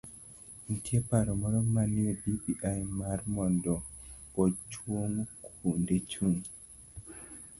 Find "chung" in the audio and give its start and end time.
6.09-6.43